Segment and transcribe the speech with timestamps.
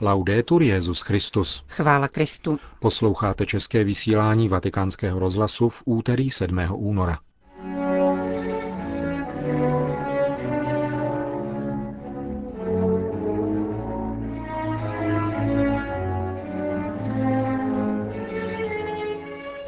[0.00, 1.64] Laudetur Jezus Christus.
[1.68, 2.58] Chvála Kristu.
[2.80, 6.60] Posloucháte české vysílání Vatikánského rozhlasu v úterý 7.
[6.74, 7.18] února.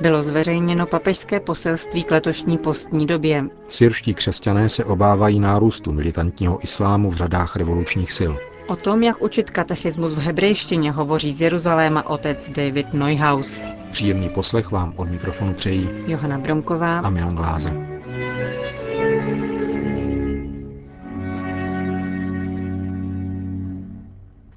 [0.00, 3.44] Bylo zveřejněno papežské poselství k letošní postní době.
[3.68, 8.32] Syrští křesťané se obávají nárůstu militantního islámu v řadách revolučních sil.
[8.68, 13.66] O tom, jak učit katechismus v hebrejštině, hovoří z Jeruzaléma otec David Neuhaus.
[13.92, 17.72] Příjemný poslech vám od mikrofonu přejí Johana Bromková a Milan Gláze.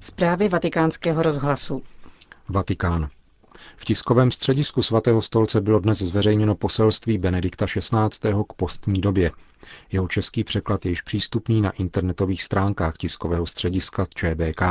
[0.00, 1.82] Zprávy vatikánského rozhlasu.
[2.48, 3.08] Vatikán.
[3.82, 8.32] V tiskovém středisku svatého stolce bylo dnes zveřejněno poselství Benedikta XVI.
[8.48, 9.30] k postní době.
[9.92, 14.62] Jeho český překlad je již přístupný na internetových stránkách tiskového střediska ČBK.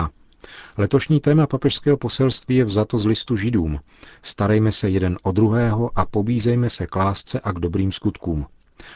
[0.77, 3.79] Letošní téma papežského poselství je vzato z listu židům.
[4.21, 8.45] Starejme se jeden o druhého a pobízejme se k lásce a k dobrým skutkům.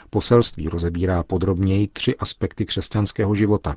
[0.09, 3.75] Poselství rozebírá podrobněji tři aspekty křesťanského života.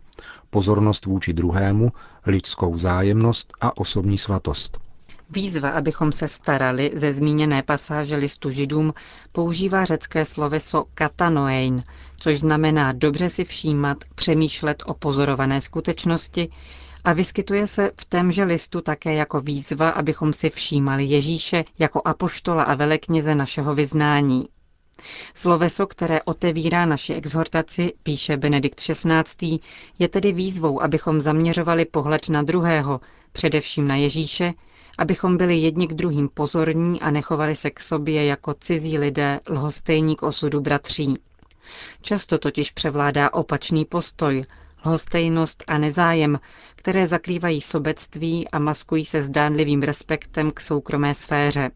[0.51, 1.93] Pozornost vůči druhému,
[2.27, 4.88] lidskou vzájemnost a osobní svatost.
[5.31, 8.95] Výzva, abychom se starali ze zmíněné pasáže listu židům,
[9.33, 11.85] používá řecké sloveso katanoein,
[12.17, 16.49] což znamená dobře si všímat, přemýšlet o pozorované skutečnosti
[17.05, 22.63] a vyskytuje se v témže listu také jako výzva, abychom si všímali Ježíše jako apoštola
[22.63, 24.49] a velekněze našeho vyznání.
[25.35, 29.59] Sloveso, které otevírá naši exhortaci, píše Benedikt XVI.,
[29.99, 33.01] je tedy výzvou, abychom zaměřovali pohled na druhého,
[33.33, 34.53] především na Ježíše,
[34.99, 40.17] abychom byli jedni k druhým pozorní a nechovali se k sobě jako cizí lidé lhostejní
[40.17, 41.15] k osudu bratří.
[42.03, 44.45] Často totiž převládá opačný postoj,
[44.85, 46.41] lhostejnost a nezájem,
[46.77, 51.71] které zakrývají sobectví a maskují se zdánlivým respektem k soukromé sféře.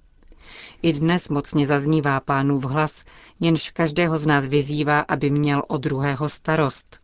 [0.83, 3.03] I dnes mocně zaznívá pánův hlas,
[3.41, 7.02] jenž každého z nás vyzývá, aby měl o druhého starost.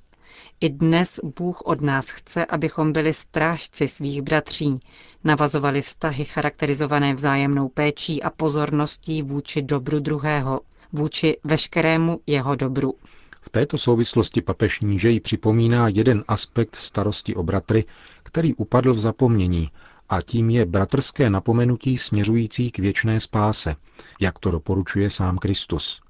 [0.61, 4.81] I dnes Bůh od nás chce, abychom byli strážci svých bratří,
[5.25, 10.61] navazovali vztahy charakterizované vzájemnou péčí a pozorností vůči dobru druhého,
[10.93, 12.95] vůči veškerému jeho dobru.
[13.41, 17.85] V této souvislosti papež nížej připomíná jeden aspekt starosti o bratry,
[18.23, 19.71] který upadl v zapomnění,
[20.09, 23.77] a tím je bratrské napomenutí směřující k věčné spáse,
[24.21, 26.01] jak to doporučuje sám Kristus.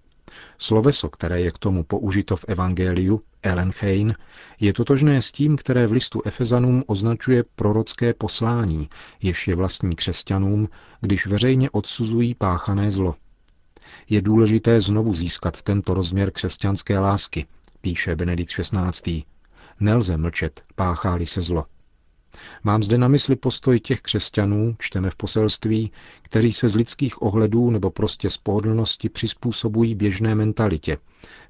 [0.58, 4.14] Sloveso, které je k tomu použito v Evangeliu, Ellenchein,
[4.60, 8.88] je totožné s tím, které v listu Efezanům označuje prorocké poslání,
[9.22, 10.68] jež je vlastní křesťanům,
[11.00, 13.14] když veřejně odsuzují páchané zlo.
[14.08, 17.46] Je důležité znovu získat tento rozměr křesťanské lásky,
[17.80, 19.22] píše Benedikt XVI.
[19.80, 21.64] Nelze mlčet, páchá se zlo.
[22.64, 27.70] Mám zde na mysli postoj těch křesťanů, čteme v poselství, kteří se z lidských ohledů
[27.70, 30.98] nebo prostě z pohodlnosti přizpůsobují běžné mentalitě,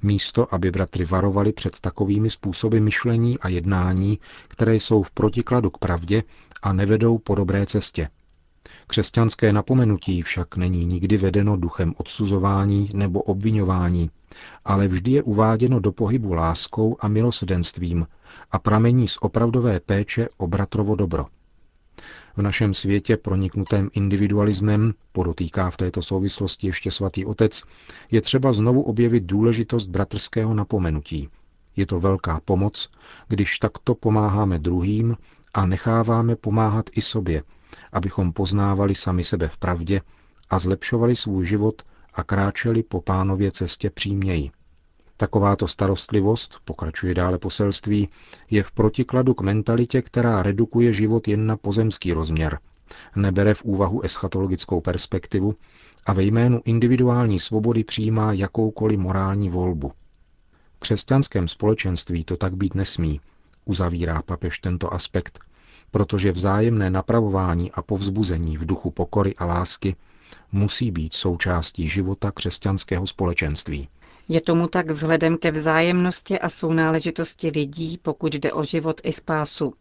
[0.02, 4.18] místo aby bratry varovali před takovými způsoby myšlení a jednání,
[4.48, 6.22] které jsou v protikladu k pravdě
[6.62, 8.08] a nevedou po dobré cestě.
[8.86, 14.10] Křesťanské napomenutí však není nikdy vedeno duchem odsuzování nebo obvinování,
[14.64, 18.06] ale vždy je uváděno do pohybu láskou a milosedenstvím
[18.50, 21.26] a pramení z opravdové péče o bratrovo dobro.
[22.36, 27.62] V našem světě proniknutém individualismem, podotýká v této souvislosti ještě svatý otec,
[28.10, 31.28] je třeba znovu objevit důležitost bratrského napomenutí.
[31.76, 32.90] Je to velká pomoc,
[33.28, 35.16] když takto pomáháme druhým
[35.54, 37.42] a necháváme pomáhat i sobě,
[37.92, 40.00] abychom poznávali sami sebe v pravdě
[40.50, 41.82] a zlepšovali svůj život
[42.14, 44.50] a kráčeli po pánově cestě příměji.
[45.16, 48.08] Takováto starostlivost, pokračuje dále poselství,
[48.50, 52.58] je v protikladu k mentalitě, která redukuje život jen na pozemský rozměr,
[53.16, 55.54] nebere v úvahu eschatologickou perspektivu
[56.06, 59.92] a ve jménu individuální svobody přijímá jakoukoliv morální volbu.
[60.74, 63.20] V křesťanském společenství to tak být nesmí,
[63.64, 65.38] uzavírá papež tento aspekt,
[65.90, 69.96] protože vzájemné napravování a povzbuzení v duchu pokory a lásky
[70.52, 73.88] musí být součástí života křesťanského společenství.
[74.28, 79.74] Je tomu tak vzhledem ke vzájemnosti a sounáležitosti lidí, pokud jde o život i spásu.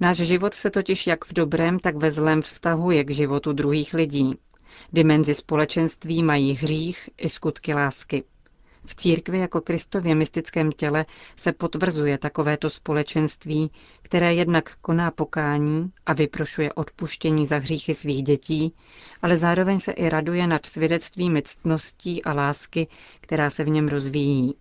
[0.00, 4.38] Náš život se totiž jak v dobrém, tak ve zlém vztahuje k životu druhých lidí.
[4.92, 8.24] Dimenzi společenství mají hřích i skutky lásky.
[8.88, 11.06] V církvi jako Kristově mystickém těle
[11.36, 13.70] se potvrzuje takovéto společenství,
[14.02, 18.74] které jednak koná pokání a vyprošuje odpuštění za hříchy svých dětí,
[19.22, 22.86] ale zároveň se i raduje nad svědectvím ctností a lásky,
[23.20, 24.54] která se v něm rozvíjí.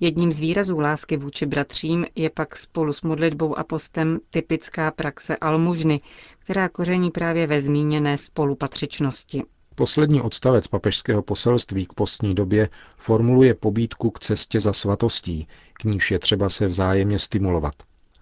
[0.00, 5.36] Jedním z výrazů lásky vůči bratřím je pak spolu s modlitbou a postem typická praxe
[5.36, 6.00] almužny,
[6.38, 9.42] která koření právě ve zmíněné spolupatřičnosti.
[9.76, 16.10] Poslední odstavec papežského poselství k postní době formuluje pobídku k cestě za svatostí, k níž
[16.10, 17.74] je třeba se vzájemně stimulovat.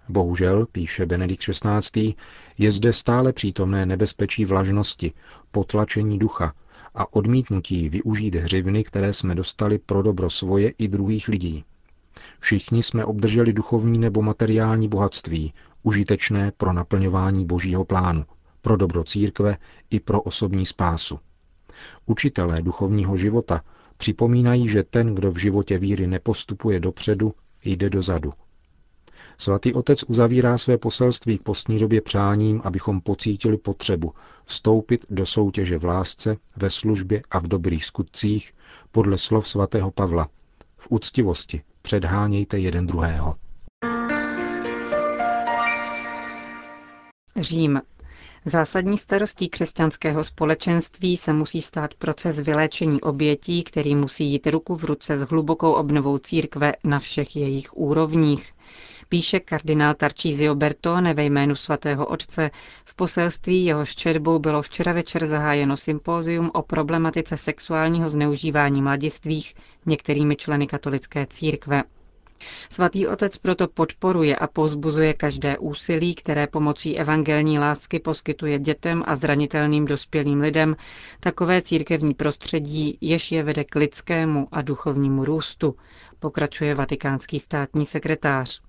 [0.08, 2.14] Bohužel, píše Benedikt XVI.,
[2.58, 5.12] je zde stále přítomné nebezpečí vlažnosti,
[5.50, 6.54] potlačení ducha
[6.94, 11.64] a odmítnutí využít hřivny, které jsme dostali pro dobro svoje i druhých lidí.
[12.38, 18.24] Všichni jsme obdrželi duchovní nebo materiální bohatství, užitečné pro naplňování božího plánu,
[18.60, 19.56] pro dobro církve
[19.90, 21.18] i pro osobní spásu.
[22.06, 23.62] Učitelé duchovního života
[23.96, 27.34] připomínají, že ten, kdo v životě víry nepostupuje dopředu,
[27.64, 28.32] jde dozadu.
[29.38, 34.12] Svatý otec uzavírá své poselství k postní době přáním, abychom pocítili potřebu
[34.44, 38.54] vstoupit do soutěže v lásce, ve službě a v dobrých skutcích
[38.92, 40.28] podle slov svatého Pavla.
[40.76, 43.34] V úctivosti předhánějte jeden druhého.
[47.36, 47.80] Řím.
[48.44, 54.84] Zásadní starostí křesťanského společenství se musí stát proces vyléčení obětí, který musí jít ruku v
[54.84, 58.52] ruce s hlubokou obnovou církve na všech jejich úrovních
[59.12, 62.50] píše kardinál Tarcísio Bertone ve jménu svatého otce.
[62.84, 69.54] V poselství jehož četbou bylo včera večer zahájeno sympózium o problematice sexuálního zneužívání mladistvých
[69.86, 71.82] některými členy katolické církve.
[72.70, 79.16] Svatý otec proto podporuje a pozbuzuje každé úsilí, které pomocí evangelní lásky poskytuje dětem a
[79.16, 80.76] zranitelným dospělým lidem
[81.20, 85.76] takové církevní prostředí, jež je vede k lidskému a duchovnímu růstu,
[86.18, 88.60] pokračuje vatikánský státní sekretář.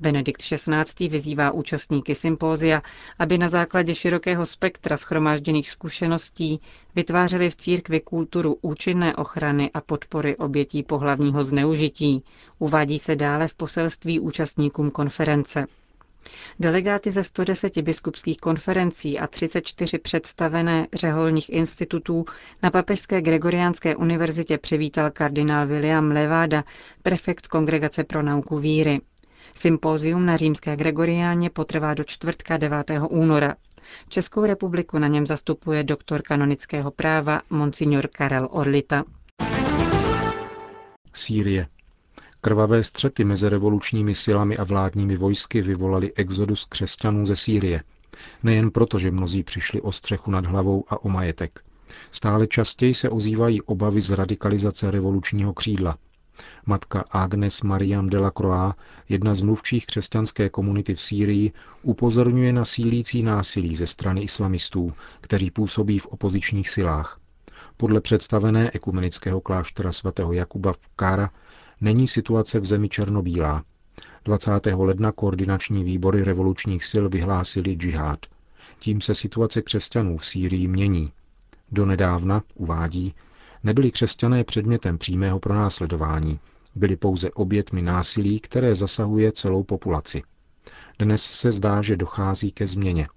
[0.00, 1.08] Benedikt XVI.
[1.08, 2.82] vyzývá účastníky sympózia,
[3.18, 6.60] aby na základě širokého spektra schromážděných zkušeností
[6.94, 12.24] vytvářeli v církvi kulturu účinné ochrany a podpory obětí pohlavního zneužití,
[12.58, 15.66] uvádí se dále v poselství účastníkům konference.
[16.60, 22.24] Delegáty ze 110 biskupských konferencí a 34 představené řeholních institutů
[22.62, 26.64] na Papežské Gregoriánské univerzitě přivítal kardinál William Levada,
[27.02, 29.00] prefekt Kongregace pro nauku víry.
[29.54, 32.90] Sympózium na římské Gregoriáně potrvá do čtvrtka 9.
[33.08, 33.54] února.
[34.08, 39.04] Českou republiku na něm zastupuje doktor kanonického práva Monsignor Karel Orlita.
[41.12, 41.66] Sýrie.
[42.40, 47.82] Krvavé střety mezi revolučními silami a vládními vojsky vyvolali exodus křesťanů ze Sýrie.
[48.42, 51.60] Nejen proto, že mnozí přišli o střechu nad hlavou a o majetek.
[52.10, 55.96] Stále častěji se ozývají obavy z radikalizace revolučního křídla.
[56.66, 58.74] Matka Agnes Mariam de la Croix,
[59.08, 61.52] jedna z mluvčích křesťanské komunity v Sýrii,
[61.82, 67.20] upozorňuje na sílící násilí ze strany islamistů, kteří působí v opozičních silách.
[67.76, 71.30] Podle představené ekumenického kláštera svatého Jakuba v Kára
[71.80, 73.64] není situace v zemi černobílá.
[74.24, 74.50] 20.
[74.74, 78.18] ledna koordinační výbory revolučních sil vyhlásili džihad.
[78.78, 81.12] Tím se situace křesťanů v Sýrii mění.
[81.72, 83.14] Donedávna, uvádí,
[83.66, 86.38] nebyli křesťané předmětem přímého pronásledování,
[86.74, 90.22] byli pouze obětmi násilí, které zasahuje celou populaci.
[90.98, 93.08] Dnes se zdá, že dochází ke změně.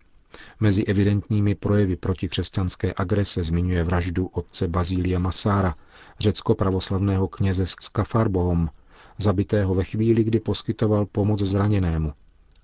[0.60, 5.76] Mezi evidentními projevy protikřesťanské agrese zmiňuje vraždu otce Bazília Masára,
[6.20, 8.70] řecko-pravoslavného kněze z Skafarbohom,
[9.18, 12.14] zabitého ve chvíli, kdy poskytoval pomoc zraněnému,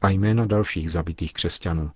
[0.02, 1.92] a jména dalších zabitých křesťanů.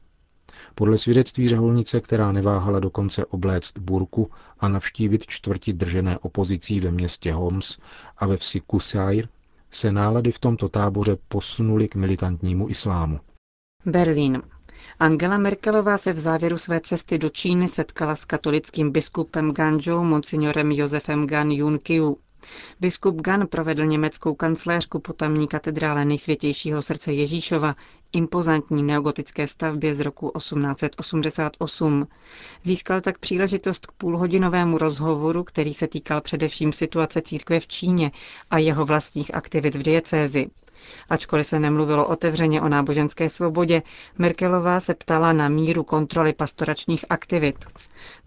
[0.75, 7.33] Podle svědectví řeholnice, která neváhala dokonce obléct burku a navštívit čtvrti držené opozicí ve městě
[7.33, 7.77] Homs
[8.17, 9.27] a ve vsi Kusair,
[9.71, 13.19] se nálady v tomto táboře posunuly k militantnímu islámu.
[13.85, 14.41] Berlín.
[14.99, 20.71] Angela Merkelová se v závěru své cesty do Číny setkala s katolickým biskupem Ganžou, monsignorem
[20.71, 22.17] Josefem Gan Junkiu.
[22.79, 27.75] Biskup Gan provedl německou kancléřku po tamní katedrále nejsvětějšího srdce Ježíšova,
[28.13, 32.07] impozantní neogotické stavbě z roku 1888.
[32.63, 38.11] Získal tak příležitost k půlhodinovému rozhovoru, který se týkal především situace církve v Číně
[38.51, 40.49] a jeho vlastních aktivit v diecézi.
[41.09, 43.81] Ačkoliv se nemluvilo otevřeně o náboženské svobodě,
[44.17, 47.65] Merkelová se ptala na míru kontroly pastoračních aktivit.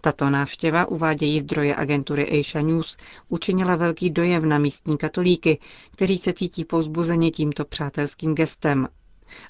[0.01, 2.97] Tato návštěva, uvádějí zdroje agentury Asia News,
[3.29, 5.59] učinila velký dojem na místní katolíky,
[5.91, 8.87] kteří se cítí povzbuzeně tímto přátelským gestem.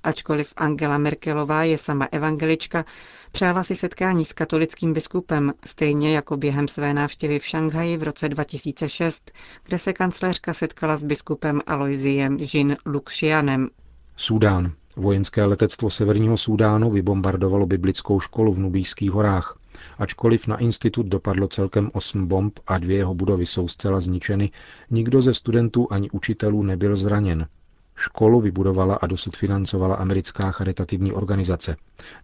[0.04, 2.86] Ačkoliv Angela Merkelová je sama evangelička,
[3.32, 8.30] přála si setkání s katolickým biskupem, stejně jako během své návštěvy v Šanghaji v roce
[8.30, 9.32] 2006,
[9.64, 13.70] kde se kancléřka setkala s biskupem Aloisiem Jin Luxianem.
[14.18, 14.72] Sudán.
[14.96, 19.58] Vojenské letectvo Severního Súdánu vybombardovalo biblickou školu v Nubijských horách.
[19.98, 24.52] Ačkoliv na institut dopadlo celkem osm bomb a dvě jeho budovy jsou zcela zničeny,
[24.92, 27.48] nikdo ze studentů ani učitelů nebyl zraněn.
[27.96, 31.76] Školu vybudovala a dosud financovala americká charitativní organizace.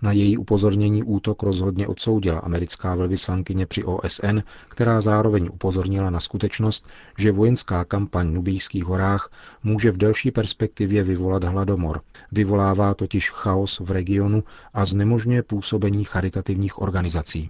[0.02, 6.88] Na její upozornění útok rozhodně odsoudila americká velvyslankyně při OSN, která zároveň upozornila na skutečnost,
[7.18, 9.30] že vojenská kampaň v Nubijských horách
[9.64, 12.02] může v delší perspektivě vyvolat hladomor.
[12.32, 17.50] Vyvolává totiž chaos v regionu a znemožňuje působení charitativních organizací.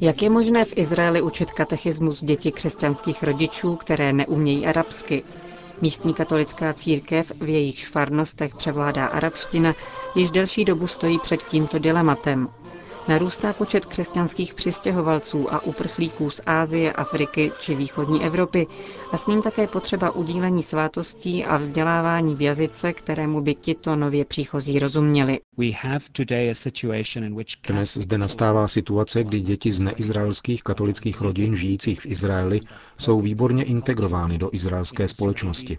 [0.00, 5.22] Jak je možné v Izraeli učit katechismus děti křesťanských rodičů, které neumějí arabsky?
[5.80, 9.74] Místní katolická církev, v jejich farnostech převládá arabština,
[10.14, 12.48] již delší dobu stojí před tímto dilematem.
[13.08, 18.66] Narůstá počet křesťanských přistěhovalců a uprchlíků z Ázie, Afriky či východní Evropy
[19.12, 24.24] a s ním také potřeba udílení svátostí a vzdělávání v jazyce, kterému by tito nově
[24.24, 25.38] příchozí rozuměli.
[27.68, 32.60] Dnes zde nastává situace, kdy děti z neizraelských katolických rodin žijících v Izraeli
[32.98, 35.76] jsou výborně integrovány do izraelské společnosti.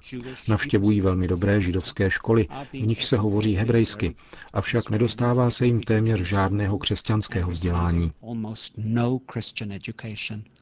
[0.50, 4.16] Navštěvují velmi dobré židovské školy, v nich se hovoří hebrejsky,
[4.54, 6.78] avšak nedostává se jim téměř žádného
[7.20, 8.12] křesťanského vzdělání.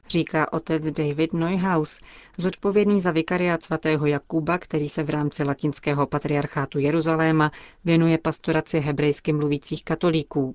[0.08, 2.00] Říká otec David Neuhaus,
[2.38, 7.50] zodpovědný za vikariát svatého Jakuba, který se v rámci latinského patriarchátu Jeruzaléma
[7.84, 10.54] věnuje pastoraci hebrejsky mluvících katolíků.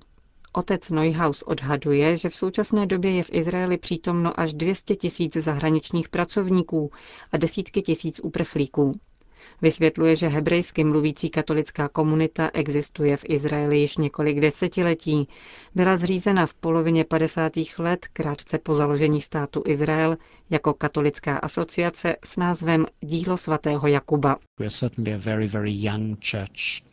[0.52, 6.08] Otec Neuhaus odhaduje, že v současné době je v Izraeli přítomno až 200 tisíc zahraničních
[6.08, 6.90] pracovníků
[7.32, 9.00] a desítky tisíc uprchlíků.
[9.62, 15.28] Vysvětluje, že hebrejsky mluvící katolická komunita existuje v Izraeli již několik desetiletí.
[15.74, 17.52] Byla zřízena v polovině 50.
[17.78, 20.16] let, krátce po založení státu Izrael,
[20.50, 24.36] jako katolická asociace s názvem Dílo svatého Jakuba.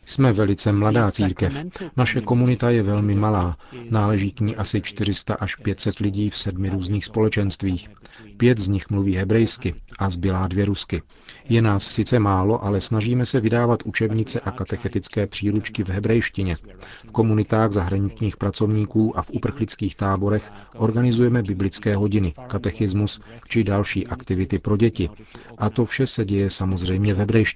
[0.06, 1.52] Jsme velice mladá církev.
[1.96, 3.56] Naše komunita je velmi malá.
[3.90, 7.88] Náleží k ní asi 400 až 500 lidí v sedmi různých společenstvích.
[8.36, 11.02] Pět z nich mluví hebrejsky a zbylá dvě rusky.
[11.48, 16.56] Je nás sice málo, ale snažíme se vydávat učebnice a katechetické příručky v hebrejštině.
[17.08, 24.58] V komunitách zahraničních pracovníků a v uprchlických táborech organizujeme biblické hodiny, katechismus či další aktivity
[24.58, 25.10] pro děti.
[25.58, 27.51] A to vše se děje samozřejmě v hebrejštině.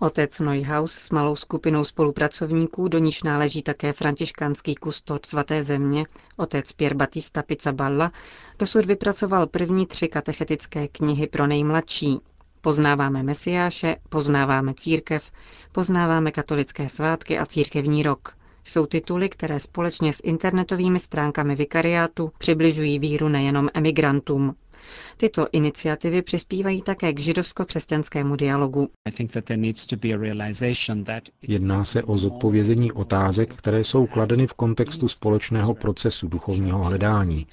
[0.00, 6.04] Otec Neuhaus s malou skupinou spolupracovníků, do níž náleží také františkánský kustod svaté země,
[6.36, 8.12] otec Pier Battista Pizzaballa,
[8.58, 12.18] dosud vypracoval první tři katechetické knihy pro nejmladší.
[12.60, 15.30] Poznáváme Mesiáše, poznáváme církev,
[15.72, 18.36] poznáváme katolické svátky a církevní rok.
[18.64, 24.54] Jsou tituly, které společně s internetovými stránkami vikariátu přibližují víru nejenom emigrantům.
[25.16, 28.88] Tyto iniciativy přispívají také k židovsko-křesťanskému dialogu.
[31.42, 37.46] Jedná se o zodpovězení otázek, které jsou kladeny v kontextu společného procesu duchovního hledání.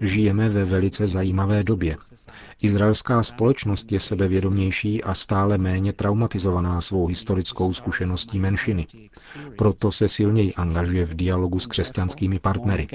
[0.00, 1.96] Žijeme ve velice zajímavé době.
[2.62, 8.86] Izraelská společnost je sebevědomější a stále méně traumatizovaná svou historickou zkušeností menšiny.
[9.58, 12.86] Proto se silněji angažuje v dialogu s křesťanskými partnery.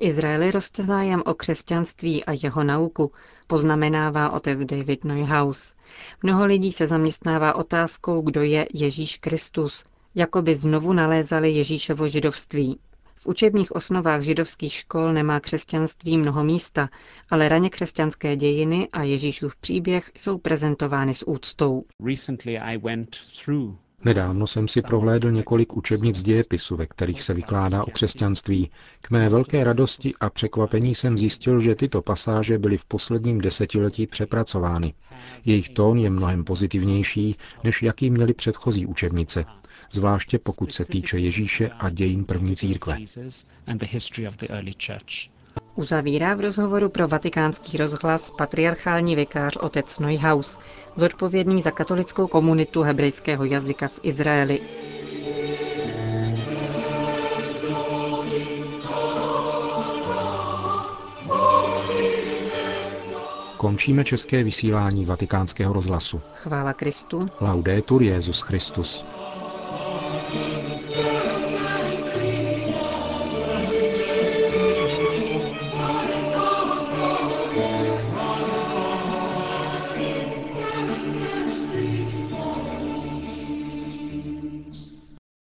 [0.00, 3.12] Izraeli roste zájem o křesťanství a jeho nauku,
[3.46, 5.74] poznamenává otec David Neuhaus.
[6.22, 12.78] Mnoho lidí se zaměstnává otázkou, kdo je Ježíš Kristus, jako by znovu nalézali Ježíšovo židovství.
[13.14, 16.88] V učebních osnovách židovských škol nemá křesťanství mnoho místa,
[17.30, 21.84] ale raně křesťanské dějiny a Ježíšův příběh jsou prezentovány s úctou.
[24.04, 28.70] Nedávno jsem si prohlédl několik učebnic dějepisu, ve kterých se vykládá o křesťanství.
[29.00, 34.06] K mé velké radosti a překvapení jsem zjistil, že tyto pasáže byly v posledním desetiletí
[34.06, 34.94] přepracovány.
[35.44, 39.44] Jejich tón je mnohem pozitivnější, než jaký měly předchozí učebnice,
[39.92, 42.96] zvláště pokud se týče Ježíše a dějin první církve.
[45.78, 50.58] Uzavírá v rozhovoru pro vatikánský rozhlas patriarchální vikář otec Neuhaus,
[50.96, 54.60] zodpovědný za katolickou komunitu hebrejského jazyka v Izraeli.
[63.56, 66.20] Končíme české vysílání vatikánského rozhlasu.
[66.34, 67.28] Chvála Kristu.
[67.40, 69.04] Laudetur Jezus Christus.